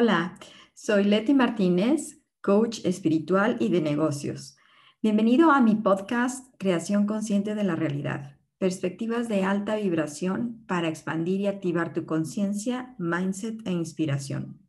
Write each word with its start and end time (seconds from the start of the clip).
Hola, 0.00 0.38
soy 0.74 1.02
Leti 1.02 1.34
Martínez, 1.34 2.22
coach 2.40 2.84
espiritual 2.84 3.56
y 3.58 3.68
de 3.68 3.80
negocios. 3.80 4.56
Bienvenido 5.02 5.50
a 5.50 5.60
mi 5.60 5.74
podcast 5.74 6.54
Creación 6.56 7.04
Consciente 7.04 7.56
de 7.56 7.64
la 7.64 7.74
Realidad. 7.74 8.36
Perspectivas 8.58 9.28
de 9.28 9.42
alta 9.42 9.74
vibración 9.74 10.64
para 10.68 10.86
expandir 10.86 11.40
y 11.40 11.48
activar 11.48 11.94
tu 11.94 12.06
conciencia, 12.06 12.94
mindset 13.00 13.66
e 13.66 13.72
inspiración. 13.72 14.60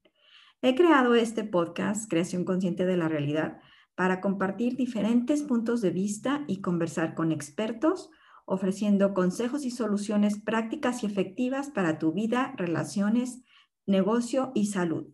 He 0.63 0.73
creado 0.73 1.13
este 1.13 1.43
podcast 1.43 2.09
Creación 2.09 2.43
Consciente 2.43 2.87
de 2.87 2.97
la 2.97 3.07
Realidad 3.07 3.59
para 3.93 4.21
compartir 4.21 4.77
diferentes 4.77 5.43
puntos 5.43 5.81
de 5.81 5.91
vista 5.91 6.43
y 6.47 6.59
conversar 6.61 7.13
con 7.13 7.31
expertos, 7.31 8.09
ofreciendo 8.47 9.13
consejos 9.13 9.63
y 9.63 9.69
soluciones 9.69 10.39
prácticas 10.39 11.03
y 11.03 11.05
efectivas 11.05 11.69
para 11.69 11.99
tu 11.99 12.13
vida, 12.13 12.55
relaciones, 12.57 13.43
negocio 13.85 14.51
y 14.55 14.65
salud. 14.65 15.05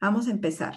Vamos 0.00 0.28
a 0.28 0.30
empezar. 0.30 0.76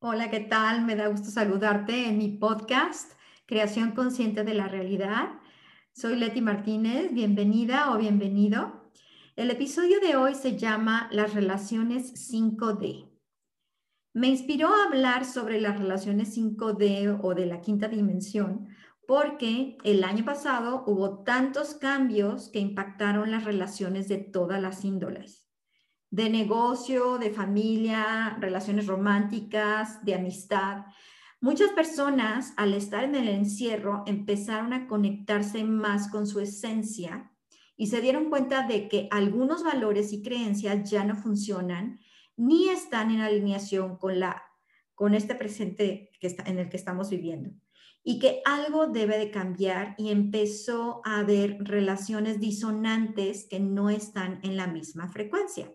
Hola, 0.00 0.30
¿qué 0.30 0.40
tal? 0.40 0.84
Me 0.84 0.94
da 0.94 1.08
gusto 1.08 1.30
saludarte 1.30 2.06
en 2.06 2.18
mi 2.18 2.28
podcast, 2.28 3.12
Creación 3.46 3.92
Consciente 3.92 4.44
de 4.44 4.52
la 4.52 4.68
Realidad. 4.68 5.40
Soy 5.94 6.16
Leti 6.16 6.42
Martínez, 6.42 7.14
bienvenida 7.14 7.92
o 7.92 7.98
bienvenido. 7.98 8.90
El 9.36 9.50
episodio 9.50 10.00
de 10.00 10.16
hoy 10.16 10.34
se 10.34 10.58
llama 10.58 11.08
Las 11.12 11.32
relaciones 11.32 12.12
5D. 12.30 13.11
Me 14.14 14.28
inspiró 14.28 14.68
a 14.68 14.84
hablar 14.84 15.24
sobre 15.24 15.58
las 15.58 15.78
relaciones 15.78 16.36
5D 16.36 17.18
o 17.22 17.34
de 17.34 17.46
la 17.46 17.62
quinta 17.62 17.88
dimensión 17.88 18.68
porque 19.06 19.78
el 19.84 20.04
año 20.04 20.24
pasado 20.24 20.84
hubo 20.86 21.22
tantos 21.22 21.74
cambios 21.74 22.50
que 22.50 22.60
impactaron 22.60 23.30
las 23.30 23.44
relaciones 23.44 24.08
de 24.08 24.18
todas 24.18 24.60
las 24.60 24.84
índoles, 24.84 25.48
de 26.10 26.28
negocio, 26.28 27.18
de 27.18 27.30
familia, 27.30 28.36
relaciones 28.38 28.86
románticas, 28.86 30.04
de 30.04 30.14
amistad. 30.14 30.84
Muchas 31.40 31.70
personas 31.70 32.52
al 32.56 32.74
estar 32.74 33.04
en 33.04 33.14
el 33.14 33.28
encierro 33.28 34.04
empezaron 34.06 34.74
a 34.74 34.86
conectarse 34.86 35.64
más 35.64 36.08
con 36.08 36.26
su 36.26 36.40
esencia 36.40 37.32
y 37.76 37.86
se 37.86 38.02
dieron 38.02 38.28
cuenta 38.28 38.66
de 38.66 38.88
que 38.88 39.08
algunos 39.10 39.64
valores 39.64 40.12
y 40.12 40.22
creencias 40.22 40.88
ya 40.90 41.02
no 41.02 41.16
funcionan 41.16 41.98
ni 42.36 42.68
están 42.68 43.10
en 43.10 43.20
alineación 43.20 43.96
con, 43.96 44.20
la, 44.20 44.42
con 44.94 45.14
este 45.14 45.34
presente 45.34 46.10
que 46.20 46.26
está, 46.26 46.44
en 46.44 46.58
el 46.58 46.68
que 46.68 46.76
estamos 46.76 47.10
viviendo 47.10 47.50
y 48.04 48.18
que 48.18 48.42
algo 48.44 48.88
debe 48.88 49.18
de 49.18 49.30
cambiar 49.30 49.94
y 49.96 50.10
empezó 50.10 51.02
a 51.04 51.20
haber 51.20 51.58
relaciones 51.60 52.40
disonantes 52.40 53.46
que 53.48 53.60
no 53.60 53.90
están 53.90 54.40
en 54.42 54.56
la 54.56 54.66
misma 54.66 55.08
frecuencia. 55.08 55.72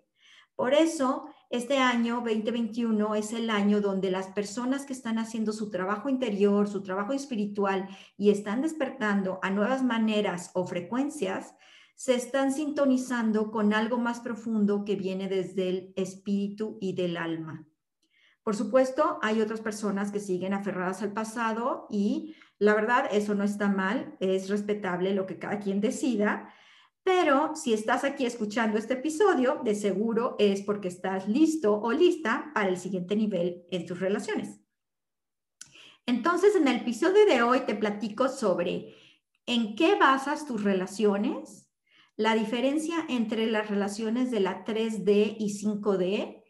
Por 0.55 0.73
eso, 0.73 1.28
este 1.50 1.78
año 1.78 2.16
2021 2.16 3.16
es 3.16 3.31
el 3.31 3.50
año 3.50 3.80
donde 3.80 4.11
las 4.11 4.28
personas 4.28 4.85
que 4.85 4.94
están 4.94 5.19
haciendo 5.19 5.53
su 5.53 5.69
trabajo 5.69 6.09
interior, 6.09 6.67
su 6.67 6.81
trabajo 6.81 7.13
espiritual 7.13 7.88
y 8.17 8.31
están 8.31 8.63
despertando 8.63 9.39
a 9.44 9.52
nuevas 9.52 9.83
maneras 9.83 10.52
o 10.55 10.66
frecuencias, 10.66 11.53
se 11.98 12.14
están 12.14 12.53
sintonizando 12.53 13.50
con 13.50 13.73
algo 13.73 13.98
más 13.98 14.20
profundo 14.20 14.85
que 14.85 14.96
viene 14.96 15.28
desde 15.28 15.69
el 15.69 15.94
espíritu 15.96 16.78
y 16.80 16.94
del 16.94 17.18
alma. 17.18 17.68
Por 18.44 18.56
supuesto, 18.56 19.18
hay 19.24 19.41
otras 19.41 19.62
personas 19.62 20.12
que 20.12 20.19
siguen 20.19 20.53
aferradas 20.53 21.02
al 21.02 21.12
pasado 21.12 21.88
y 21.90 22.36
la 22.59 22.75
verdad, 22.75 23.09
eso 23.12 23.34
no 23.34 23.44
está 23.44 23.68
mal, 23.68 24.16
es 24.19 24.47
respetable 24.47 25.16
lo 25.16 25.25
que 25.25 25.40
cada 25.40 25.59
quien 25.59 25.81
decida, 25.81 26.53
pero 27.02 27.56
si 27.56 27.74
estás 27.74 28.03
aquí 28.03 28.28
escuchando 28.28 28.78
este 28.78 28.94
episodio, 28.94 29.62
de 29.63 29.74
seguro 29.74 30.36
es 30.38 30.62
porque 30.62 30.90
estás 30.90 31.28
listo 31.28 31.81
o 31.81 31.91
lista 31.91 32.52
para 32.53 32.69
el 32.69 32.78
siguiente 32.78 33.16
nivel 33.16 33.66
en 33.72 33.88
tus 33.88 34.00
relaciones. 34.00 34.62
Entonces, 36.06 36.56
en 36.56 36.68
el 36.68 36.78
episodio 36.78 37.25
de 37.25 37.41
hoy 37.41 37.62
te 37.62 37.74
platico 37.74 38.30
sobre 38.30 38.94
en 39.47 39.75
qué 39.75 39.96
basas 39.96 40.46
tus 40.46 40.63
relaciones, 40.63 41.66
la 42.17 42.33
diferencia 42.33 43.05
entre 43.07 43.45
las 43.45 43.69
relaciones 43.69 44.31
de 44.31 44.39
la 44.39 44.66
3D 44.66 45.38
y 45.39 45.63
5D, 45.63 46.44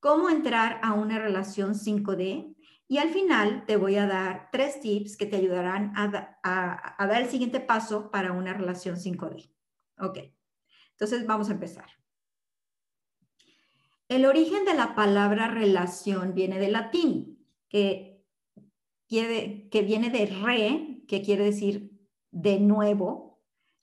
cómo 0.00 0.28
entrar 0.28 0.80
a 0.82 0.94
una 0.94 1.20
relación 1.20 1.74
5D 1.74 2.56
y 2.88 2.98
al 2.98 3.08
final 3.10 3.64
te 3.64 3.76
voy 3.76 3.96
a 3.96 4.06
dar 4.08 4.48
tres 4.50 4.80
tips 4.80 5.16
que 5.16 5.26
te 5.26 5.36
ayudarán 5.36 5.92
a, 5.96 7.06
dar 7.06 7.22
el 7.22 7.28
siguiente 7.28 7.60
paso 7.60 8.10
para 8.10 8.32
una 8.32 8.52
relación 8.52 8.96
5D. 8.96 9.48
Ok, 10.00 10.18
entonces 10.90 11.24
vamos 11.24 11.48
a 11.48 11.52
empezar. 11.52 11.86
El 14.08 14.26
origen 14.26 14.64
de 14.64 14.74
la 14.74 14.96
palabra 14.96 15.48
relación 15.48 16.34
viene 16.34 16.58
del 16.58 16.72
latín, 16.72 17.46
que, 17.68 18.26
que 19.08 19.82
viene 19.86 20.10
de 20.10 20.26
re, 20.26 21.04
que 21.06 21.22
quiere 21.22 21.44
decir 21.44 21.92
de 22.32 22.58
nuevo, 22.58 23.31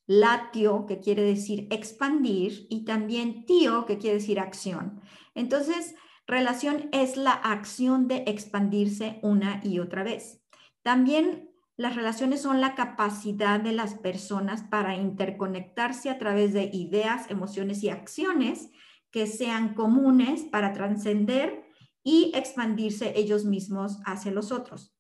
latio, 0.10 0.88
que 0.88 1.00
quiere 1.00 1.22
decir 1.22 1.68
expandir, 1.70 2.66
y 2.68 2.84
también 2.84 3.46
tío, 3.46 3.86
que 3.86 4.00
quiere 4.00 4.18
decir 4.18 4.40
acción. 4.40 5.02
Entonces, 5.36 5.94
relación 6.26 6.90
es 6.92 7.16
la 7.16 7.32
acción 7.32 8.08
de 8.08 8.24
expandirse 8.26 9.20
una 9.22 9.62
y 9.64 9.78
otra 9.78 10.02
vez. 10.02 10.42
También 10.82 11.52
las 11.78 11.96
relaciones 11.96 12.42
son 12.42 12.60
la 12.60 12.74
capacidad 12.74 13.60
de 13.60 13.72
las 13.72 13.94
personas 13.94 14.64
para 14.64 14.96
interconectarse 14.96 16.10
a 16.10 16.18
través 16.18 16.54
de 16.54 16.72
ideas, 16.74 17.30
emociones 17.30 17.84
y 17.84 17.90
acciones 17.90 18.72
que 19.12 19.28
sean 19.28 19.76
comunes 19.76 20.42
para 20.42 20.74
trascender 20.74 21.66
y 22.04 22.32
expandirse 22.34 23.14
ellos 23.16 23.46
mismos 23.46 24.00
hacia 24.06 24.32
los 24.32 24.52
otros. 24.52 24.96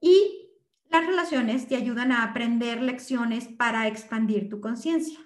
Y 0.00 0.47
las 0.90 1.06
relaciones 1.06 1.68
te 1.68 1.76
ayudan 1.76 2.12
a 2.12 2.24
aprender 2.24 2.82
lecciones 2.82 3.48
para 3.48 3.86
expandir 3.86 4.48
tu 4.48 4.60
conciencia. 4.60 5.18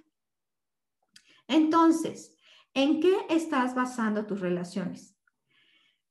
Entonces, 1.48 2.36
¿en 2.74 3.00
qué 3.00 3.14
estás 3.28 3.74
basando 3.74 4.26
tus 4.26 4.40
relaciones? 4.40 5.16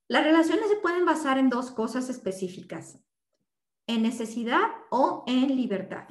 Las 0.07 0.23
relaciones 0.23 0.67
se 0.69 0.75
pueden 0.75 1.05
basar 1.05 1.37
en 1.37 1.49
dos 1.49 1.71
cosas 1.71 2.09
específicas, 2.09 2.99
en 3.87 4.03
necesidad 4.03 4.67
o 4.89 5.23
en 5.25 5.55
libertad. 5.55 6.07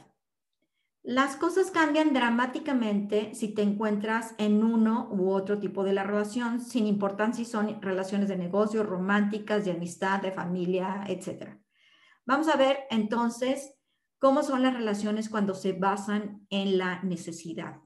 Las 1.02 1.36
cosas 1.36 1.70
cambian 1.70 2.12
dramáticamente 2.12 3.34
si 3.34 3.54
te 3.54 3.62
encuentras 3.62 4.34
en 4.38 4.62
uno 4.64 5.08
u 5.10 5.30
otro 5.30 5.58
tipo 5.58 5.84
de 5.84 5.94
la 5.94 6.02
relación, 6.02 6.60
sin 6.60 6.86
importar 6.86 7.34
si 7.34 7.44
son 7.44 7.80
relaciones 7.80 8.28
de 8.28 8.36
negocio, 8.36 8.82
románticas, 8.82 9.64
de 9.64 9.72
amistad, 9.72 10.20
de 10.20 10.32
familia, 10.32 11.04
etc. 11.06 11.59
Vamos 12.30 12.46
a 12.46 12.56
ver 12.56 12.84
entonces 12.90 13.74
cómo 14.20 14.44
son 14.44 14.62
las 14.62 14.72
relaciones 14.72 15.28
cuando 15.28 15.52
se 15.52 15.72
basan 15.72 16.46
en 16.48 16.78
la 16.78 17.02
necesidad. 17.02 17.80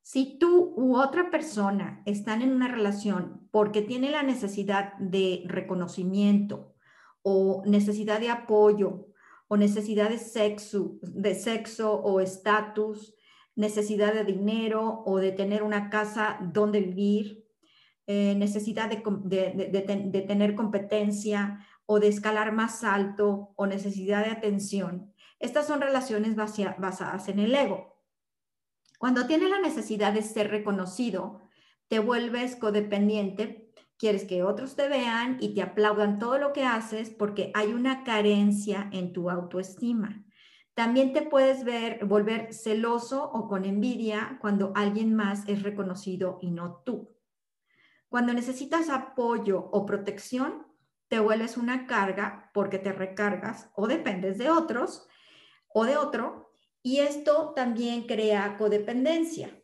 Si 0.00 0.38
tú 0.38 0.72
u 0.76 0.96
otra 0.96 1.28
persona 1.28 2.04
están 2.06 2.40
en 2.40 2.52
una 2.52 2.68
relación 2.68 3.48
porque 3.50 3.82
tiene 3.82 4.12
la 4.12 4.22
necesidad 4.22 4.92
de 4.98 5.42
reconocimiento 5.48 6.76
o 7.22 7.64
necesidad 7.66 8.20
de 8.20 8.30
apoyo 8.30 9.08
o 9.48 9.56
necesidad 9.56 10.08
de 10.08 10.18
sexo, 10.18 10.96
de 11.02 11.34
sexo 11.34 11.94
o 11.94 12.20
estatus, 12.20 13.16
necesidad 13.56 14.14
de 14.14 14.22
dinero 14.22 15.02
o 15.04 15.18
de 15.18 15.32
tener 15.32 15.64
una 15.64 15.90
casa 15.90 16.38
donde 16.52 16.80
vivir, 16.80 17.44
eh, 18.06 18.36
necesidad 18.36 18.88
de, 18.88 19.02
de, 20.12 20.22
tener 20.28 20.54
competencia 20.54 21.66
o 21.86 22.00
de 22.00 22.08
escalar 22.08 22.52
más 22.52 22.84
alto 22.84 23.52
o 23.56 23.66
necesidad 23.66 24.24
de 24.24 24.30
atención. 24.30 25.12
Estas 25.38 25.66
son 25.66 25.80
relaciones 25.80 26.34
basadas 26.36 27.28
en 27.28 27.38
el 27.38 27.54
ego. 27.54 28.02
Cuando 28.98 29.26
tienes 29.26 29.50
la 29.50 29.60
necesidad 29.60 30.12
de 30.12 30.22
ser 30.22 30.50
reconocido, 30.50 31.42
te 31.88 31.98
vuelves 31.98 32.56
codependiente, 32.56 33.72
quieres 33.98 34.24
que 34.24 34.42
otros 34.42 34.74
te 34.74 34.88
vean 34.88 35.38
y 35.40 35.54
te 35.54 35.62
aplaudan 35.62 36.18
todo 36.18 36.38
lo 36.38 36.52
que 36.52 36.64
haces 36.64 37.10
porque 37.10 37.50
hay 37.54 37.72
una 37.72 38.04
carencia 38.04 38.88
en 38.92 39.12
tu 39.12 39.30
autoestima. 39.30 40.24
También 40.74 41.12
te 41.12 41.22
puedes 41.22 41.64
ver, 41.64 42.04
volver 42.04 42.52
celoso 42.52 43.30
o 43.30 43.48
con 43.48 43.64
envidia 43.64 44.38
cuando 44.40 44.72
alguien 44.74 45.14
más 45.14 45.48
es 45.48 45.62
reconocido 45.62 46.38
y 46.42 46.50
no 46.50 46.82
tú. 46.84 47.16
Cuando 48.08 48.34
necesitas 48.34 48.90
apoyo 48.90 49.68
o 49.72 49.86
protección, 49.86 50.65
te 51.08 51.18
vuelves 51.18 51.56
una 51.56 51.86
carga 51.86 52.50
porque 52.52 52.78
te 52.78 52.92
recargas 52.92 53.70
o 53.74 53.86
dependes 53.86 54.38
de 54.38 54.50
otros 54.50 55.06
o 55.72 55.84
de 55.84 55.96
otro 55.96 56.50
y 56.82 57.00
esto 57.00 57.52
también 57.54 58.06
crea 58.06 58.56
codependencia. 58.56 59.62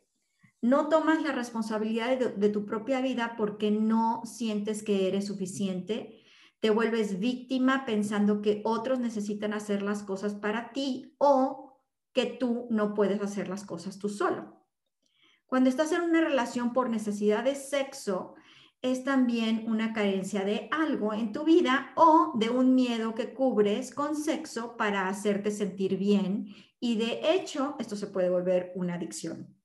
No 0.61 0.87
tomas 0.87 1.21
la 1.21 1.31
responsabilidad 1.31 2.17
de, 2.17 2.49
tu 2.49 2.65
propia 2.65 3.01
vida 3.01 3.35
porque 3.37 3.71
no 3.71 4.21
sientes 4.25 4.83
que 4.83 5.07
eres 5.07 5.27
suficiente. 5.27 6.19
te 6.61 6.69
vuelves 6.69 7.19
víctima 7.19 7.85
pensando 7.85 8.41
que 8.41 8.61
otros 8.63 8.99
necesitan 8.99 9.53
hacer 9.53 9.81
las 9.81 10.03
cosas 10.03 10.33
para 10.33 10.71
ti 10.71 11.13
o 11.17 11.81
que 12.13 12.25
tú 12.25 12.67
no 12.69 12.93
puedes 12.93 13.21
hacer 13.21 13.49
las 13.49 13.65
cosas 13.65 13.99
tú 13.99 14.07
solo. 14.07 14.63
Cuando 15.45 15.69
estás 15.69 15.91
en 15.91 16.01
una 16.01 16.21
relación 16.21 16.71
por 16.71 16.89
necesidad 16.89 17.43
de 17.43 17.55
sexo, 17.55 18.35
es 18.83 19.05
también 19.05 19.63
una 19.67 19.93
carencia 19.93 20.43
de 20.43 20.67
algo 20.69 21.13
en 21.13 21.31
tu 21.31 21.45
vida 21.45 21.93
o 21.95 22.33
de 22.35 22.49
un 22.49 22.75
miedo 22.75 23.15
que 23.15 23.33
cubres 23.33 23.93
con 23.93 24.15
sexo 24.15 24.75
para 24.75 25.07
hacerte 25.07 25.51
sentir 25.51 25.97
bien 25.97 26.53
y 26.81 26.97
de 26.97 27.33
hecho 27.33 27.77
esto 27.79 27.95
se 27.95 28.07
puede 28.07 28.29
volver 28.29 28.73
una 28.75 28.95
adicción. 28.95 29.55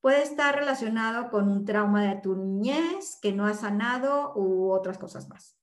Puede 0.00 0.22
estar 0.22 0.56
relacionado 0.56 1.28
con 1.28 1.46
un 1.46 1.66
trauma 1.66 2.04
de 2.04 2.22
tu 2.22 2.36
niñez 2.36 3.18
que 3.20 3.32
no 3.32 3.46
has 3.46 3.60
sanado 3.60 4.32
u 4.34 4.72
otras 4.72 4.96
cosas 4.96 5.28
más. 5.28 5.58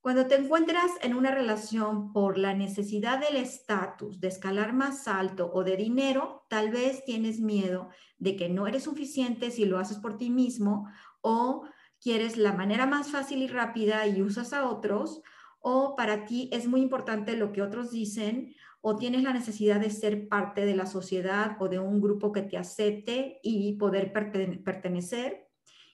Cuando 0.00 0.26
te 0.26 0.34
encuentras 0.34 0.90
en 1.02 1.14
una 1.14 1.30
relación 1.30 2.12
por 2.12 2.36
la 2.36 2.52
necesidad 2.52 3.20
del 3.20 3.36
estatus, 3.36 4.18
de 4.18 4.26
escalar 4.26 4.72
más 4.72 5.06
alto 5.06 5.52
o 5.54 5.62
de 5.62 5.76
dinero, 5.76 6.44
tal 6.48 6.70
vez 6.70 7.04
tienes 7.04 7.38
miedo 7.38 7.90
de 8.18 8.34
que 8.34 8.48
no 8.48 8.66
eres 8.66 8.82
suficiente 8.82 9.52
si 9.52 9.66
lo 9.66 9.78
haces 9.78 9.98
por 9.98 10.16
ti 10.16 10.30
mismo 10.30 10.88
o 11.20 11.62
quieres 12.02 12.36
la 12.36 12.52
manera 12.52 12.86
más 12.86 13.10
fácil 13.10 13.42
y 13.42 13.46
rápida 13.46 14.06
y 14.06 14.22
usas 14.22 14.52
a 14.52 14.68
otros, 14.68 15.22
o 15.60 15.94
para 15.94 16.24
ti 16.24 16.50
es 16.52 16.66
muy 16.66 16.80
importante 16.80 17.36
lo 17.36 17.52
que 17.52 17.62
otros 17.62 17.92
dicen, 17.92 18.54
o 18.80 18.96
tienes 18.96 19.22
la 19.22 19.32
necesidad 19.32 19.78
de 19.78 19.90
ser 19.90 20.28
parte 20.28 20.66
de 20.66 20.74
la 20.74 20.86
sociedad 20.86 21.56
o 21.60 21.68
de 21.68 21.78
un 21.78 22.00
grupo 22.00 22.32
que 22.32 22.42
te 22.42 22.58
acepte 22.58 23.38
y 23.44 23.74
poder 23.74 24.12
pertenecer, 24.12 25.48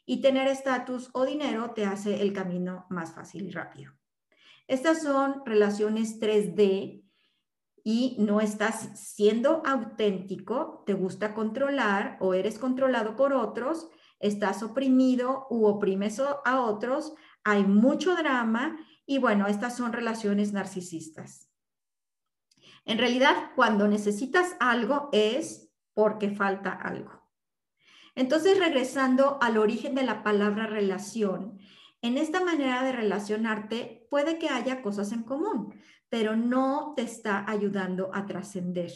y 0.07 0.23
tener 0.23 0.49
estatus 0.49 1.11
o 1.13 1.27
dinero 1.27 1.73
te 1.75 1.85
hace 1.85 2.23
el 2.23 2.33
camino 2.33 2.87
más 2.89 3.15
fácil 3.15 3.43
y 3.43 3.51
rápido. 3.51 3.93
Estas 4.67 5.03
son 5.03 5.43
relaciones 5.45 6.19
3D 6.19 7.05
y 7.85 8.17
no 8.19 8.41
estás 8.41 8.99
siendo 8.99 9.63
auténtico, 9.67 10.83
te 10.87 10.95
gusta 10.95 11.35
controlar 11.35 12.17
o 12.21 12.33
eres 12.33 12.59
controlado 12.59 13.17
por 13.17 13.35
otros 13.35 13.91
estás 14.21 14.63
oprimido 14.63 15.47
u 15.51 15.67
oprimes 15.67 16.21
a 16.21 16.61
otros, 16.61 17.15
hay 17.45 17.65
mucho 17.65 18.15
drama 18.17 18.79
y 19.07 19.19
bueno, 19.19 19.47
estas 19.47 19.77
son 19.77 19.93
relaciones 19.93 20.53
narcisistas. 20.53 21.49
En 22.85 22.99
realidad, 22.99 23.53
cuando 23.55 23.87
necesitas 23.89 24.57
algo 24.61 25.09
es 25.13 25.71
porque 25.95 26.31
falta 26.31 26.73
algo. 26.73 27.23
Entonces, 28.15 28.59
regresando 28.59 29.39
al 29.41 29.59
origen 29.59 29.95
de 29.95 30.05
la 30.05 30.23
palabra 30.23 30.67
relación, 30.67 31.59
en 32.01 32.17
esta 32.17 32.43
manera 32.43 32.83
de 32.83 32.93
relacionarte 32.93 34.07
puede 34.11 34.39
que 34.39 34.49
haya 34.49 34.83
cosas 34.83 35.13
en 35.13 35.23
común, 35.23 35.75
pero 36.09 36.37
no 36.37 36.95
te 36.97 37.03
está 37.03 37.45
ayudando 37.49 38.11
a 38.15 38.27
trascender. 38.27 38.93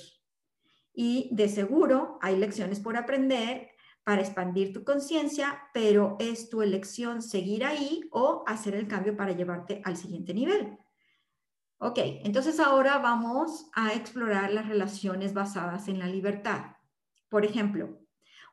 Y 0.94 1.28
de 1.32 1.48
seguro 1.48 2.18
hay 2.20 2.36
lecciones 2.36 2.80
por 2.80 2.96
aprender 2.96 3.71
para 4.04 4.20
expandir 4.20 4.72
tu 4.72 4.84
conciencia, 4.84 5.62
pero 5.72 6.16
es 6.18 6.50
tu 6.50 6.62
elección 6.62 7.22
seguir 7.22 7.64
ahí 7.64 8.08
o 8.10 8.44
hacer 8.46 8.74
el 8.74 8.88
cambio 8.88 9.16
para 9.16 9.32
llevarte 9.32 9.80
al 9.84 9.96
siguiente 9.96 10.34
nivel. 10.34 10.78
Ok, 11.78 11.98
entonces 11.98 12.60
ahora 12.60 12.98
vamos 12.98 13.66
a 13.74 13.92
explorar 13.92 14.52
las 14.52 14.68
relaciones 14.68 15.34
basadas 15.34 15.88
en 15.88 15.98
la 15.98 16.06
libertad. 16.06 16.76
Por 17.28 17.44
ejemplo, 17.44 17.98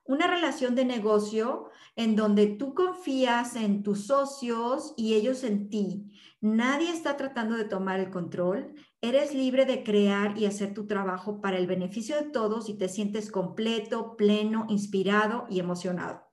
una 0.04 0.26
relación 0.26 0.74
de 0.74 0.86
negocio 0.86 1.70
en 1.96 2.16
donde 2.16 2.48
tú 2.48 2.74
confías 2.74 3.56
en 3.56 3.84
tus 3.84 4.08
socios 4.08 4.96
y 4.98 5.14
ellos 5.14 5.44
en 5.44 5.70
ti. 5.70 6.12
Nadie 6.42 6.92
está 6.92 7.18
tratando 7.18 7.56
de 7.56 7.66
tomar 7.66 8.00
el 8.00 8.10
control. 8.10 8.74
Eres 9.02 9.34
libre 9.34 9.66
de 9.66 9.84
crear 9.84 10.38
y 10.38 10.46
hacer 10.46 10.74
tu 10.74 10.86
trabajo 10.86 11.40
para 11.40 11.58
el 11.58 11.68
beneficio 11.68 12.18
de 12.18 12.30
todos 12.32 12.68
y 12.68 12.78
te 12.78 12.90
sientes 12.90 13.32
completo, 13.32 14.18
pleno, 14.18 14.66
inspirado 14.68 15.48
y 15.50 15.60
emocionado. 15.60 16.30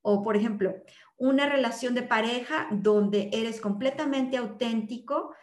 O, 0.00 0.22
por 0.22 0.36
ejemplo, 0.36 0.74
una 1.18 1.46
relación 1.46 1.94
de 1.94 2.02
pareja 2.02 2.68
donde 2.70 3.28
eres 3.34 3.60
completamente 3.60 4.38
auténtico, 4.38 5.34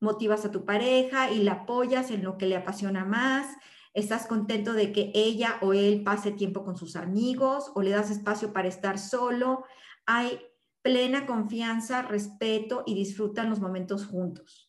motivas 0.00 0.46
a 0.46 0.50
tu 0.50 0.64
pareja 0.64 1.30
y 1.30 1.42
la 1.42 1.52
apoyas 1.52 2.10
en 2.10 2.24
lo 2.24 2.38
que 2.38 2.46
le 2.46 2.56
apasiona 2.56 3.04
más, 3.04 3.54
estás 3.92 4.26
contento 4.26 4.72
de 4.72 4.90
que 4.90 5.12
ella 5.14 5.58
o 5.60 5.74
él 5.74 6.02
pase 6.02 6.32
tiempo 6.32 6.64
con 6.64 6.76
sus 6.76 6.96
amigos 6.96 7.70
o 7.74 7.82
le 7.82 7.90
das 7.90 8.10
espacio 8.10 8.54
para 8.54 8.68
estar 8.68 8.98
solo, 8.98 9.64
hay 10.06 10.40
plena 10.82 11.26
confianza, 11.26 12.02
respeto 12.02 12.84
y 12.86 12.94
disfrutan 12.94 13.50
los 13.50 13.60
momentos 13.60 14.06
juntos. 14.06 14.63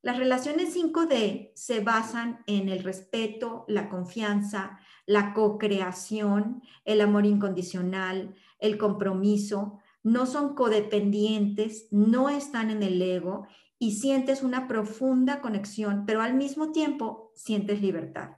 Las 0.00 0.16
relaciones 0.16 0.76
5D 0.76 1.50
se 1.54 1.80
basan 1.80 2.44
en 2.46 2.68
el 2.68 2.84
respeto, 2.84 3.64
la 3.66 3.88
confianza, 3.88 4.78
la 5.06 5.34
co-creación, 5.34 6.62
el 6.84 7.00
amor 7.00 7.26
incondicional, 7.26 8.36
el 8.60 8.78
compromiso, 8.78 9.80
no 10.04 10.26
son 10.26 10.54
codependientes, 10.54 11.88
no 11.90 12.28
están 12.28 12.70
en 12.70 12.82
el 12.82 13.02
ego 13.02 13.46
y 13.78 13.96
sientes 13.96 14.42
una 14.42 14.68
profunda 14.68 15.40
conexión, 15.40 16.04
pero 16.06 16.22
al 16.22 16.34
mismo 16.34 16.70
tiempo 16.70 17.32
sientes 17.34 17.82
libertad. 17.82 18.36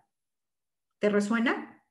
¿Te 0.99 1.11
resuena? 1.11 1.85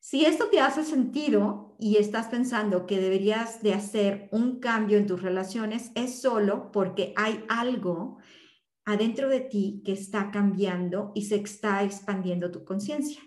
Si 0.00 0.24
esto 0.24 0.48
te 0.48 0.60
hace 0.60 0.84
sentido 0.84 1.76
y 1.78 1.96
estás 1.96 2.28
pensando 2.28 2.86
que 2.86 3.00
deberías 3.00 3.62
de 3.62 3.74
hacer 3.74 4.28
un 4.30 4.60
cambio 4.60 4.96
en 4.96 5.06
tus 5.06 5.22
relaciones, 5.22 5.90
es 5.94 6.20
solo 6.20 6.70
porque 6.70 7.12
hay 7.16 7.44
algo 7.48 8.18
adentro 8.88 9.28
de 9.28 9.40
ti 9.40 9.82
que 9.84 9.92
está 9.92 10.30
cambiando 10.30 11.12
y 11.14 11.26
se 11.26 11.36
está 11.36 11.82
expandiendo 11.82 12.50
tu 12.50 12.64
conciencia. 12.64 13.20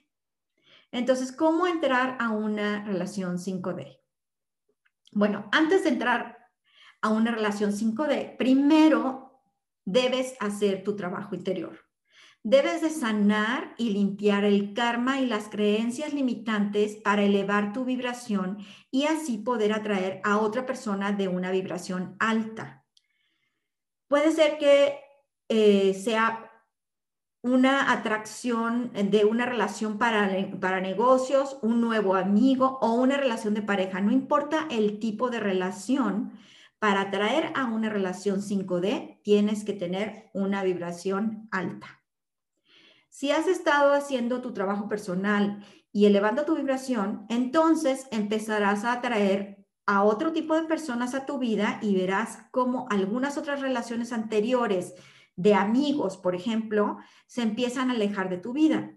Entonces, 0.92 1.32
¿cómo 1.32 1.68
entrar 1.68 2.18
a 2.20 2.32
una 2.32 2.84
relación 2.84 3.38
5D? 3.38 4.00
Bueno, 5.12 5.48
antes 5.52 5.84
de 5.84 5.90
entrar 5.90 6.50
a 7.00 7.10
una 7.10 7.30
relación 7.30 7.74
5D, 7.74 8.38
primero 8.38 9.40
debes 9.86 10.36
hacer 10.40 10.84
tu 10.84 10.96
trabajo 10.96 11.36
interior. 11.36 11.80
Debes 12.42 12.82
de 12.82 12.90
sanar 12.90 13.76
y 13.78 13.92
limpiar 13.92 14.46
el 14.46 14.74
karma 14.74 15.20
y 15.20 15.28
las 15.28 15.48
creencias 15.48 16.12
limitantes 16.12 16.96
para 16.96 17.22
elevar 17.22 17.72
tu 17.72 17.86
vibración 17.86 18.66
y 18.90 19.04
así 19.04 19.38
poder 19.38 19.74
atraer 19.74 20.22
a 20.24 20.40
otra 20.40 20.66
persona 20.66 21.12
de 21.12 21.28
una 21.28 21.52
vibración 21.52 22.16
alta. 22.18 22.84
Puede 24.08 24.32
ser 24.32 24.58
que 24.58 25.11
eh, 25.54 25.94
sea 25.94 26.50
una 27.44 27.92
atracción 27.92 28.92
de 28.94 29.26
una 29.26 29.46
relación 29.46 29.98
para, 29.98 30.32
para 30.62 30.80
negocios, 30.80 31.58
un 31.62 31.82
nuevo 31.82 32.16
amigo 32.16 32.80
o 32.82 32.94
una 32.94 33.18
relación 33.18 33.54
de 33.54 33.62
pareja. 33.62 34.00
No 34.00 34.12
importa 34.12 34.68
el 34.72 35.00
tipo 35.00 35.30
de 35.30 35.42
relación, 35.42 36.32
para 36.80 37.02
atraer 37.02 37.52
a 37.54 37.66
una 37.66 37.90
relación 37.90 38.42
5D 38.42 39.22
tienes 39.24 39.66
que 39.66 39.74
tener 39.74 40.32
una 40.34 40.64
vibración 40.64 41.50
alta. 41.52 42.02
Si 43.10 43.30
has 43.30 43.46
estado 43.48 43.94
haciendo 43.94 44.42
tu 44.42 44.54
trabajo 44.54 44.88
personal 44.88 45.66
y 45.92 46.06
elevando 46.06 46.46
tu 46.46 46.56
vibración, 46.56 47.26
entonces 47.30 48.08
empezarás 48.10 48.86
a 48.86 48.94
atraer 48.94 49.68
a 49.86 50.04
otro 50.04 50.32
tipo 50.32 50.56
de 50.56 50.64
personas 50.64 51.14
a 51.14 51.26
tu 51.26 51.38
vida 51.38 51.78
y 51.84 51.94
verás 51.96 52.40
cómo 52.52 52.88
algunas 52.90 53.38
otras 53.38 53.60
relaciones 53.60 54.14
anteriores 54.14 54.96
de 55.36 55.54
amigos, 55.54 56.18
por 56.18 56.36
ejemplo, 56.36 56.98
se 57.28 57.42
empiezan 57.42 57.90
a 57.90 57.94
alejar 57.94 58.30
de 58.30 58.38
tu 58.38 58.54
vida. 58.54 58.96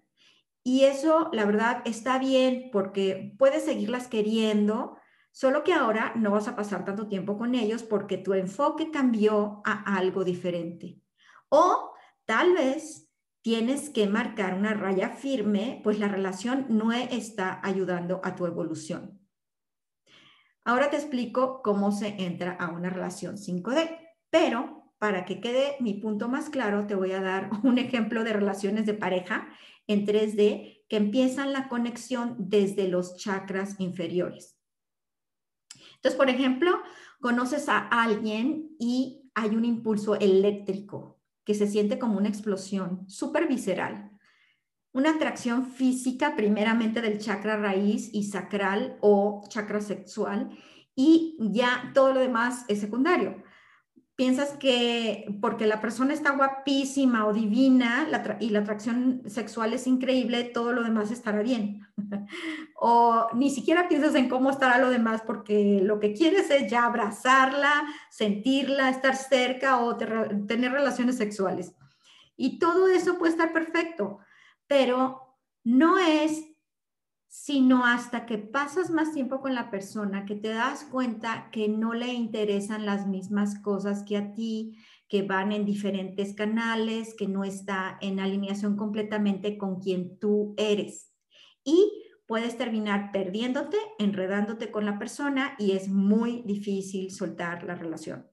Y 0.62 0.85
eso, 0.85 1.29
la 1.33 1.45
verdad, 1.45 1.83
está 1.85 2.19
bien 2.19 2.71
porque 2.73 3.35
puedes 3.38 3.64
seguirlas 3.64 4.09
queriendo, 4.09 4.97
Solo 5.35 5.64
que 5.64 5.73
ahora 5.73 6.12
no 6.14 6.31
vas 6.31 6.47
a 6.47 6.55
pasar 6.55 6.85
tanto 6.85 7.09
tiempo 7.09 7.37
con 7.37 7.57
ellos 7.57 7.83
porque 7.83 8.19
tu 8.19 8.35
enfoque 8.35 8.93
cambió 8.93 9.62
a 9.64 9.97
algo 9.97 10.23
diferente. 10.23 11.00
O 11.49 11.93
tal 12.25 12.53
vez 12.53 13.11
tienes 13.43 13.91
que 13.91 14.07
marcar 14.07 14.55
una 14.55 14.75
raya 14.75 15.09
firme, 15.09 15.81
pues 15.83 15.99
la 15.99 16.07
relación 16.07 16.67
no 16.69 16.93
está 16.93 17.59
ayudando 17.64 18.21
a 18.23 18.37
tu 18.37 18.47
evolución. 18.47 19.21
Ahora 20.64 20.88
te 20.88 20.99
explico 20.99 21.62
cómo 21.62 21.91
se 21.91 22.14
entra 22.25 22.53
a 22.53 22.71
una 22.71 22.88
relación 22.88 23.37
5D, 23.37 24.14
pero 24.31 24.84
para 24.99 25.25
que 25.25 25.41
quede 25.41 25.77
mi 25.81 25.95
punto 25.95 26.29
más 26.29 26.51
claro, 26.51 26.87
te 26.87 26.95
voy 26.95 27.13
a 27.13 27.21
dar 27.21 27.51
un 27.63 27.79
ejemplo 27.79 28.25
de 28.25 28.33
relaciones 28.33 28.87
de 28.87 28.95
pareja 28.95 29.49
en 29.87 30.07
3D 30.07 30.85
que 30.89 30.97
empiezan 30.97 31.53
la 31.53 31.69
conexión 31.69 32.37
desde 32.39 32.89
los 32.89 33.17
chakras 33.17 33.77
inferiores. 33.79 34.57
Entonces, 35.97 36.19
por 36.19 36.29
ejemplo, 36.29 36.81
conoces 37.21 37.69
a 37.69 37.79
alguien 37.79 38.77
y 38.79 39.31
hay 39.35 39.57
un 39.57 39.65
impulso 39.65 40.15
eléctrico 40.15 41.19
que 41.45 41.55
se 41.55 41.67
siente 41.67 41.99
como 41.99 42.19
una 42.19 42.29
explosión 42.29 43.09
súper 43.09 43.49
visceral. 43.49 44.11
Una 44.93 45.11
atracción 45.11 45.67
física 45.67 46.37
primeramente 46.37 47.01
del 47.01 47.19
chakra 47.19 47.57
raíz 47.57 48.11
y 48.13 48.25
sacral 48.25 48.97
o 49.01 49.43
chakra 49.49 49.81
sexual 49.81 50.51
y 50.95 51.37
ya 51.41 51.91
todo 51.95 52.13
lo 52.13 52.21
demás 52.21 52.65
es 52.69 52.81
secundario. 52.81 53.43
Piensas 54.16 54.52
que 54.52 55.26
porque 55.40 55.66
la 55.66 55.80
persona 55.80 56.12
está 56.12 56.33
guapísima 56.33 57.26
o 57.26 57.33
divina 57.33 58.09
y 58.40 58.50
la 58.50 58.61
atracción 58.61 59.23
sexual 59.26 59.73
es 59.73 59.87
increíble, 59.87 60.44
todo 60.44 60.73
lo 60.73 60.85
demás 60.85 61.11
estará 61.11 61.42
bien. 61.42 61.87
o 62.76 63.28
ni 63.35 63.50
siquiera 63.50 63.88
piensas 63.88 64.14
en 64.14 64.28
cómo 64.28 64.50
estará 64.50 64.78
lo 64.78 64.90
demás 64.90 65.23
porque 65.26 65.80
lo 65.83 65.99
que 65.99 66.12
quieres 66.12 66.50
es 66.50 66.71
ya 66.71 66.85
abrazarla, 66.85 67.85
sentirla, 68.11 68.88
estar 68.88 69.16
cerca 69.16 69.80
o 69.80 69.97
tener 69.97 70.73
relaciones 70.73 71.16
sexuales. 71.16 71.75
Y 72.37 72.59
todo 72.59 72.88
eso 72.88 73.18
puede 73.18 73.33
estar 73.33 73.52
perfecto, 73.52 74.18
pero 74.66 75.37
no 75.64 75.99
es 75.99 76.53
sino 77.37 77.85
hasta 77.85 78.26
que 78.26 78.38
pasas 78.38 78.91
más 78.91 79.12
tiempo 79.12 79.41
con 79.41 79.57
la 79.57 79.69
persona, 79.69 80.25
que 80.25 80.37
te 80.37 80.50
das 80.50 80.85
cuenta 80.85 81.49
que 81.50 81.69
no 81.69 81.93
le 81.93 82.12
interesan 82.12 82.87
las 82.87 83.09
mismas 83.09 83.59
cosas 83.59 84.05
que 84.05 84.17
a 84.17 84.33
ti, 84.33 84.79
que 85.09 85.23
van 85.23 85.50
en 85.50 85.64
diferentes 85.64 86.33
canales, 86.35 87.12
que 87.19 87.26
no 87.26 87.43
está 87.43 87.99
en 88.00 88.21
alineación 88.21 88.76
completamente 88.76 89.59
con 89.59 89.81
quien 89.81 90.17
tú 90.21 90.55
eres. 90.57 91.12
Y 91.64 92.05
puedes 92.26 92.57
terminar 92.57 93.11
perdiéndote, 93.11 93.79
enredándote 93.99 94.71
con 94.71 94.87
la 94.87 95.00
persona 95.00 95.57
y 95.59 95.73
es 95.73 95.88
muy 95.88 96.43
difícil 96.47 97.11
soltar 97.11 97.64
la 97.64 97.75
relación. 97.75 98.31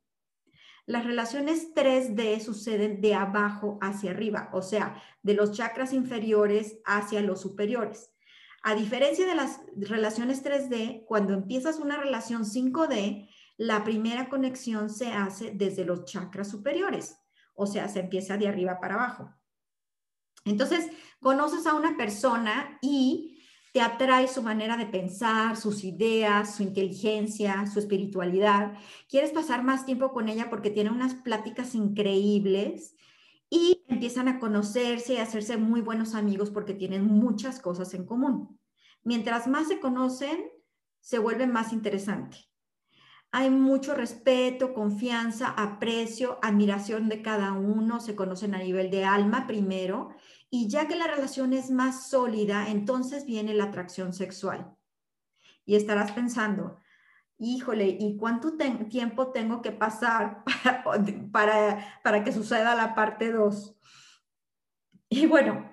Las 0.85 1.05
relaciones 1.05 1.73
3D 1.73 2.39
suceden 2.39 3.01
de 3.01 3.15
abajo 3.15 3.79
hacia 3.81 4.11
arriba, 4.11 4.51
o 4.53 4.61
sea, 4.61 5.01
de 5.23 5.33
los 5.33 5.53
chakras 5.53 5.91
inferiores 5.91 6.79
hacia 6.85 7.21
los 7.21 7.41
superiores. 7.41 8.10
A 8.63 8.75
diferencia 8.75 9.25
de 9.25 9.35
las 9.35 9.59
relaciones 9.75 10.43
3D, 10.43 11.05
cuando 11.05 11.33
empiezas 11.33 11.79
una 11.79 11.97
relación 11.97 12.45
5D, 12.45 13.27
la 13.57 13.83
primera 13.83 14.29
conexión 14.29 14.89
se 14.89 15.11
hace 15.11 15.51
desde 15.51 15.85
los 15.85 16.05
chakras 16.05 16.49
superiores, 16.49 17.17
o 17.55 17.65
sea, 17.65 17.87
se 17.89 17.99
empieza 17.99 18.37
de 18.37 18.47
arriba 18.47 18.79
para 18.79 18.95
abajo. 18.95 19.33
Entonces, 20.45 20.89
conoces 21.19 21.67
a 21.67 21.73
una 21.73 21.97
persona 21.97 22.79
y 22.81 23.39
te 23.73 23.81
atrae 23.81 24.27
su 24.27 24.41
manera 24.43 24.77
de 24.77 24.85
pensar, 24.85 25.55
sus 25.55 25.83
ideas, 25.83 26.55
su 26.55 26.63
inteligencia, 26.63 27.65
su 27.67 27.79
espiritualidad. 27.79 28.73
Quieres 29.07 29.31
pasar 29.31 29.63
más 29.63 29.85
tiempo 29.85 30.11
con 30.11 30.27
ella 30.27 30.49
porque 30.49 30.71
tiene 30.71 30.89
unas 30.89 31.15
pláticas 31.15 31.73
increíbles 31.73 32.95
y 33.53 33.83
empiezan 33.89 34.29
a 34.29 34.39
conocerse 34.39 35.13
y 35.13 35.17
a 35.17 35.23
hacerse 35.23 35.57
muy 35.57 35.81
buenos 35.81 36.15
amigos 36.15 36.49
porque 36.49 36.73
tienen 36.73 37.05
muchas 37.05 37.59
cosas 37.59 37.93
en 37.93 38.05
común. 38.05 38.57
Mientras 39.03 39.47
más 39.47 39.67
se 39.67 39.81
conocen, 39.81 40.49
se 41.01 41.19
vuelve 41.19 41.47
más 41.47 41.73
interesante. 41.73 42.37
Hay 43.33 43.49
mucho 43.49 43.93
respeto, 43.93 44.73
confianza, 44.73 45.49
aprecio, 45.49 46.39
admiración 46.41 47.09
de 47.09 47.21
cada 47.21 47.51
uno, 47.51 47.99
se 47.99 48.15
conocen 48.15 48.55
a 48.55 48.59
nivel 48.59 48.89
de 48.89 49.03
alma 49.03 49.47
primero, 49.47 50.11
y 50.49 50.69
ya 50.69 50.87
que 50.87 50.95
la 50.95 51.07
relación 51.07 51.51
es 51.51 51.71
más 51.71 52.09
sólida, 52.09 52.69
entonces 52.69 53.25
viene 53.25 53.53
la 53.53 53.65
atracción 53.65 54.13
sexual. 54.13 54.73
Y 55.65 55.75
estarás 55.75 56.11
pensando, 56.13 56.79
híjole, 57.41 57.97
¿y 57.99 58.17
cuánto 58.17 58.55
tiempo 58.89 59.31
tengo 59.31 59.61
que 59.61 59.71
pasar 59.71 60.43
para, 61.31 61.99
para, 62.03 62.23
que 62.23 62.31
suceda 62.31 62.75
la 62.75 62.93
parte 62.93 63.31
2? 63.31 63.75
Y 65.09 65.25
bueno, 65.25 65.69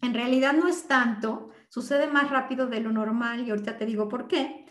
en 0.00 0.14
realidad 0.14 0.52
no 0.52 0.68
es 0.68 0.86
tanto, 0.86 1.50
sucede 1.68 2.06
más 2.06 2.30
rápido 2.30 2.68
de 2.68 2.80
lo 2.80 2.92
normal 2.92 3.46
y 3.46 3.50
ahorita 3.50 3.76
te 3.76 3.84
digo 3.84 4.08
por 4.08 4.28
qué, 4.28 4.66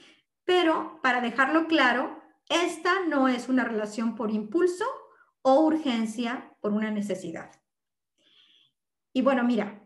pero 0.46 1.02
para 1.04 1.20
dejarlo 1.20 1.68
claro, 1.68 2.24
esta 2.50 3.06
no 3.08 3.28
es 3.28 3.50
una 3.50 3.66
relación 3.66 4.16
por 4.16 4.32
impulso 4.32 4.86
o 5.42 5.66
urgencia 5.66 6.56
por 6.62 6.72
una 6.72 6.92
necesidad. 6.92 7.52
Y 9.14 9.22
bueno, 9.22 9.44
mira, 9.44 9.84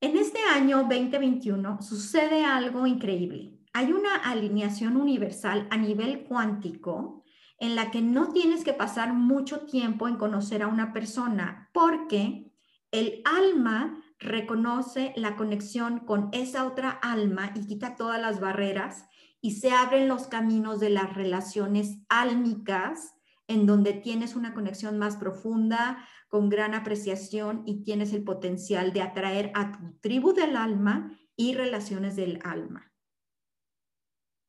en 0.00 0.16
este 0.16 0.40
año 0.52 0.78
2021 0.78 1.80
sucede 1.80 2.44
algo 2.44 2.86
increíble 2.86 3.59
hay 3.72 3.92
una 3.92 4.16
alineación 4.16 4.96
universal 4.96 5.66
a 5.70 5.76
nivel 5.76 6.24
cuántico 6.24 7.24
en 7.58 7.76
la 7.76 7.90
que 7.90 8.00
no 8.00 8.32
tienes 8.32 8.64
que 8.64 8.72
pasar 8.72 9.12
mucho 9.12 9.66
tiempo 9.66 10.08
en 10.08 10.16
conocer 10.16 10.62
a 10.62 10.66
una 10.66 10.92
persona 10.92 11.68
porque 11.72 12.50
el 12.90 13.22
alma 13.24 14.02
reconoce 14.18 15.12
la 15.16 15.36
conexión 15.36 16.00
con 16.00 16.30
esa 16.32 16.66
otra 16.66 16.90
alma 16.90 17.52
y 17.54 17.66
quita 17.66 17.96
todas 17.96 18.20
las 18.20 18.40
barreras 18.40 19.06
y 19.40 19.52
se 19.52 19.70
abren 19.70 20.08
los 20.08 20.26
caminos 20.26 20.80
de 20.80 20.90
las 20.90 21.14
relaciones 21.14 21.98
álmicas 22.08 23.14
en 23.46 23.66
donde 23.66 23.92
tienes 23.92 24.36
una 24.36 24.54
conexión 24.54 24.98
más 24.98 25.16
profunda, 25.16 26.06
con 26.28 26.48
gran 26.48 26.74
apreciación 26.74 27.62
y 27.66 27.82
tienes 27.82 28.12
el 28.12 28.22
potencial 28.22 28.92
de 28.92 29.02
atraer 29.02 29.50
a 29.54 29.72
tu 29.72 29.98
tribu 30.00 30.32
del 30.32 30.56
alma 30.56 31.18
y 31.34 31.54
relaciones 31.54 32.14
del 32.14 32.38
alma. 32.44 32.89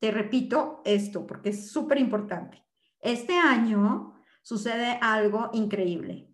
Te 0.01 0.10
repito 0.10 0.81
esto 0.84 1.27
porque 1.27 1.50
es 1.50 1.72
súper 1.72 2.00
importante. 2.00 2.65
Este 3.00 3.38
año 3.38 4.15
sucede 4.41 4.98
algo 5.00 5.51
increíble. 5.53 6.27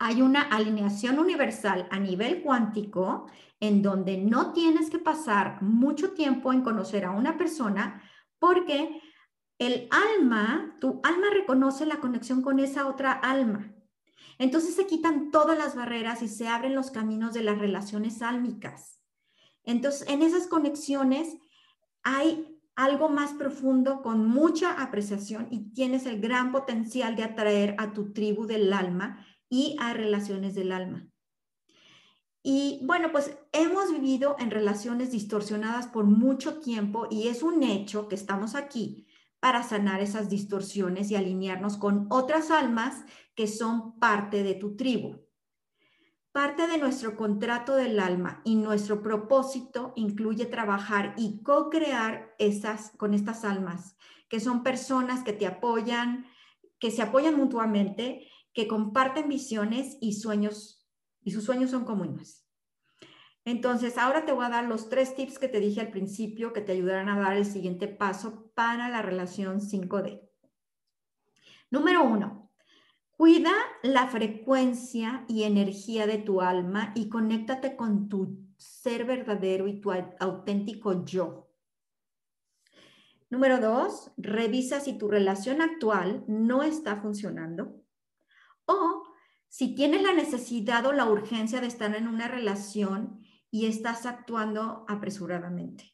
Hay 0.00 0.22
una 0.22 0.42
alineación 0.42 1.20
universal 1.20 1.86
a 1.92 2.00
nivel 2.00 2.42
cuántico 2.42 3.30
en 3.60 3.80
donde 3.80 4.18
no 4.18 4.52
tienes 4.52 4.90
que 4.90 4.98
pasar 4.98 5.62
mucho 5.62 6.14
tiempo 6.14 6.52
en 6.52 6.62
conocer 6.62 7.04
a 7.04 7.12
una 7.12 7.38
persona 7.38 8.02
porque 8.40 9.00
el 9.58 9.88
alma, 9.92 10.76
tu 10.80 11.00
alma 11.04 11.28
reconoce 11.32 11.86
la 11.86 12.00
conexión 12.00 12.42
con 12.42 12.58
esa 12.58 12.88
otra 12.88 13.12
alma. 13.12 13.72
Entonces 14.36 14.74
se 14.74 14.88
quitan 14.88 15.30
todas 15.30 15.56
las 15.56 15.76
barreras 15.76 16.22
y 16.22 16.28
se 16.28 16.48
abren 16.48 16.74
los 16.74 16.90
caminos 16.90 17.34
de 17.34 17.44
las 17.44 17.58
relaciones 17.58 18.20
álmicas. 18.20 19.00
Entonces, 19.62 20.08
en 20.08 20.22
esas 20.22 20.48
conexiones 20.48 21.36
hay 22.08 22.58
algo 22.74 23.10
más 23.10 23.34
profundo 23.34 24.00
con 24.00 24.26
mucha 24.26 24.80
apreciación 24.80 25.46
y 25.50 25.74
tienes 25.74 26.06
el 26.06 26.20
gran 26.22 26.52
potencial 26.52 27.16
de 27.16 27.24
atraer 27.24 27.74
a 27.76 27.92
tu 27.92 28.14
tribu 28.14 28.46
del 28.46 28.72
alma 28.72 29.26
y 29.50 29.76
a 29.78 29.92
relaciones 29.92 30.54
del 30.54 30.72
alma. 30.72 31.06
Y 32.42 32.80
bueno, 32.84 33.12
pues 33.12 33.36
hemos 33.52 33.92
vivido 33.92 34.36
en 34.38 34.50
relaciones 34.50 35.10
distorsionadas 35.10 35.86
por 35.86 36.06
mucho 36.06 36.60
tiempo 36.60 37.08
y 37.10 37.28
es 37.28 37.42
un 37.42 37.62
hecho 37.62 38.08
que 38.08 38.14
estamos 38.14 38.54
aquí 38.54 39.06
para 39.38 39.62
sanar 39.62 40.00
esas 40.00 40.30
distorsiones 40.30 41.10
y 41.10 41.16
alinearnos 41.16 41.76
con 41.76 42.06
otras 42.08 42.50
almas 42.50 43.04
que 43.34 43.46
son 43.46 43.98
parte 43.98 44.42
de 44.42 44.54
tu 44.54 44.76
tribu. 44.76 45.27
Parte 46.32 46.66
de 46.66 46.78
nuestro 46.78 47.16
contrato 47.16 47.74
del 47.74 47.98
alma 47.98 48.42
y 48.44 48.56
nuestro 48.56 49.02
propósito 49.02 49.92
incluye 49.96 50.46
trabajar 50.46 51.14
y 51.16 51.42
co-crear 51.42 52.34
esas, 52.38 52.92
con 52.96 53.14
estas 53.14 53.44
almas, 53.44 53.96
que 54.28 54.38
son 54.38 54.62
personas 54.62 55.24
que 55.24 55.32
te 55.32 55.46
apoyan, 55.46 56.26
que 56.78 56.90
se 56.90 57.02
apoyan 57.02 57.36
mutuamente, 57.36 58.28
que 58.52 58.68
comparten 58.68 59.28
visiones 59.28 59.96
y 60.00 60.14
sueños, 60.14 60.86
y 61.22 61.30
sus 61.30 61.44
sueños 61.44 61.70
son 61.70 61.84
comunes. 61.84 62.44
Entonces, 63.44 63.96
ahora 63.96 64.26
te 64.26 64.32
voy 64.32 64.44
a 64.44 64.50
dar 64.50 64.66
los 64.66 64.90
tres 64.90 65.14
tips 65.14 65.38
que 65.38 65.48
te 65.48 65.60
dije 65.60 65.80
al 65.80 65.90
principio 65.90 66.52
que 66.52 66.60
te 66.60 66.72
ayudarán 66.72 67.08
a 67.08 67.18
dar 67.18 67.36
el 67.36 67.46
siguiente 67.46 67.88
paso 67.88 68.52
para 68.54 68.90
la 68.90 69.00
relación 69.00 69.60
5D. 69.60 70.28
Número 71.70 72.04
uno, 72.04 72.47
Cuida 73.18 73.50
la 73.82 74.06
frecuencia 74.06 75.24
y 75.26 75.42
energía 75.42 76.06
de 76.06 76.18
tu 76.18 76.40
alma 76.40 76.92
y 76.94 77.08
conéctate 77.08 77.74
con 77.74 78.08
tu 78.08 78.46
ser 78.56 79.04
verdadero 79.06 79.66
y 79.66 79.80
tu 79.80 79.90
auténtico 80.20 81.04
yo. 81.04 81.50
Número 83.28 83.58
dos, 83.58 84.12
revisa 84.18 84.78
si 84.78 84.96
tu 84.96 85.08
relación 85.08 85.62
actual 85.62 86.22
no 86.28 86.62
está 86.62 86.94
funcionando 86.94 87.82
o 88.66 89.02
si 89.48 89.74
tienes 89.74 90.02
la 90.02 90.14
necesidad 90.14 90.86
o 90.86 90.92
la 90.92 91.10
urgencia 91.10 91.60
de 91.60 91.66
estar 91.66 91.96
en 91.96 92.06
una 92.06 92.28
relación 92.28 93.20
y 93.50 93.66
estás 93.66 94.06
actuando 94.06 94.84
apresuradamente. 94.86 95.92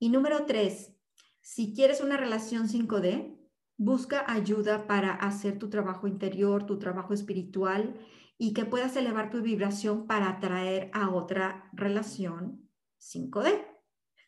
Y 0.00 0.08
número 0.08 0.46
tres, 0.46 0.96
si 1.40 1.72
quieres 1.72 2.00
una 2.00 2.16
relación 2.16 2.66
5D, 2.66 3.39
Busca 3.82 4.30
ayuda 4.30 4.86
para 4.86 5.14
hacer 5.14 5.58
tu 5.58 5.70
trabajo 5.70 6.06
interior, 6.06 6.66
tu 6.66 6.78
trabajo 6.78 7.14
espiritual 7.14 7.94
y 8.36 8.52
que 8.52 8.66
puedas 8.66 8.94
elevar 8.94 9.30
tu 9.30 9.40
vibración 9.40 10.06
para 10.06 10.28
atraer 10.28 10.90
a 10.92 11.08
otra 11.08 11.70
relación 11.72 12.68
5D. 13.00 13.64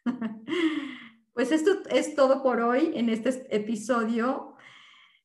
pues 1.34 1.52
esto 1.52 1.82
es 1.90 2.14
todo 2.14 2.42
por 2.42 2.62
hoy 2.62 2.92
en 2.94 3.10
este 3.10 3.54
episodio 3.54 4.54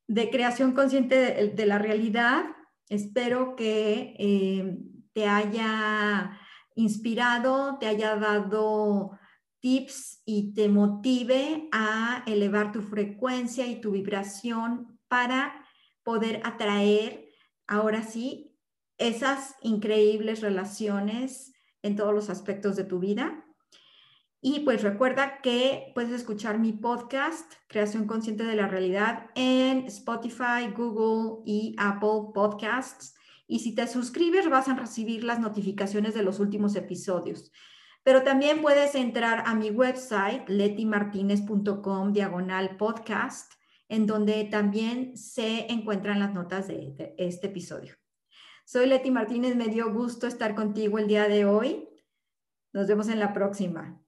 de 0.08 0.30
creación 0.30 0.74
consciente 0.74 1.54
de, 1.56 1.66
la 1.66 1.80
realidad. 1.80 2.48
Espero 2.90 3.56
que 3.56 4.14
eh, 4.20 4.78
te 5.14 5.26
haya 5.26 6.38
inspirado, 6.76 7.78
te 7.80 7.88
haya 7.88 8.18
dado 8.18 9.18
tips 9.60 10.22
y 10.26 10.54
te 10.54 10.70
motive 10.70 11.70
a 11.72 12.24
elevar 12.26 12.72
tu 12.72 12.82
frecuencia 12.82 13.66
y 13.68 13.82
tu 13.82 13.92
vibración 13.92 15.00
para 15.08 15.66
poder 16.04 16.42
atraer, 16.44 17.28
ahora 17.68 18.04
sí, 18.04 18.56
esas 18.98 19.56
increíbles 19.62 20.42
relaciones 20.42 21.54
en 21.82 21.96
todos 21.96 22.14
los 22.14 22.30
aspectos 22.30 22.76
de 22.76 22.84
tu 22.84 23.00
vida. 23.00 23.44
Y 24.40 24.62
pues 24.62 24.84
recuerda 24.84 25.42
que 25.42 25.92
puedes 25.96 26.12
escuchar 26.12 26.60
mi 26.60 26.72
podcast, 26.72 27.52
Creación 27.68 28.06
Consciente 28.06 28.44
de 28.44 28.56
la 28.56 28.68
Realidad, 28.68 29.30
en 29.36 29.86
Spotify, 29.86 30.72
Google 30.76 31.42
y 31.46 31.76
Apple 31.78 32.32
Podcasts. 32.34 33.16
Y 33.48 33.60
si 33.60 33.74
te 33.74 33.88
suscribes, 33.88 34.50
vas 34.50 34.68
a 34.68 34.76
recibir 34.76 35.24
las 35.24 35.40
notificaciones 35.40 36.14
de 36.14 36.24
los 36.24 36.40
últimos 36.40 36.76
episodios. 36.76 37.52
Pero 38.08 38.24
también 38.24 38.62
puedes 38.62 38.96
entrar 38.96 39.44
a 39.46 39.54
mi 39.54 39.70
website, 39.70 40.48
letimartinez.com, 40.48 42.14
diagonal 42.14 42.78
podcast, 42.78 43.52
en 43.90 44.08
donde 44.08 44.46
también 44.46 45.18
se 45.18 45.70
encuentran 45.70 46.20
las 46.20 46.34
notas 46.34 46.70
de 46.70 47.14
este 47.18 47.48
episodio. 47.48 47.96
Soy 48.66 48.88
Leti 48.88 49.12
Martínez, 49.12 49.58
me 49.58 49.68
dio 49.68 49.92
gusto 49.92 50.26
estar 50.26 50.56
contigo 50.56 51.00
el 51.00 51.10
día 51.10 51.28
de 51.28 51.44
hoy. 51.44 51.90
Nos 52.72 52.88
vemos 52.88 53.10
en 53.10 53.20
la 53.20 53.34
próxima. 53.34 54.02